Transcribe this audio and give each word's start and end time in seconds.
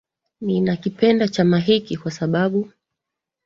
ninakipenda 0.41 1.27
chama 1.27 1.59
hiki 1.59 1.97
kwa 1.97 2.11
sababu 2.11 2.71